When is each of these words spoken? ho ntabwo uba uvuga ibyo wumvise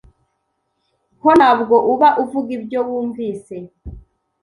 ho 1.21 1.29
ntabwo 1.39 1.75
uba 1.91 2.09
uvuga 2.23 2.49
ibyo 2.57 2.79
wumvise 2.87 3.55